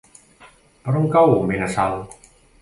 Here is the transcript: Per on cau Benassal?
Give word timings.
Per 0.87 0.95
on 1.01 1.05
cau 1.17 1.35
Benassal? 1.53 2.03